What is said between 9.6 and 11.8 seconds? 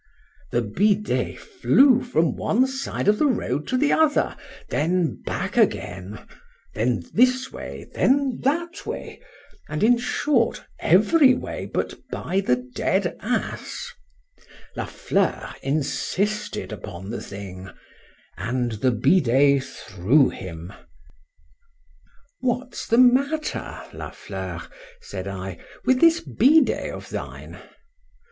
and in short, every way